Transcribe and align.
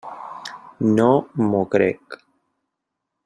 No 0.99 1.05
m'ho 1.51 1.61
crec. 1.77 2.17